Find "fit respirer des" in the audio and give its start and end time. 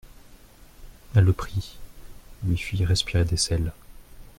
2.57-3.37